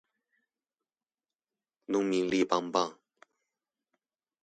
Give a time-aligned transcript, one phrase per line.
[1.87, 2.97] 農民曆棒棒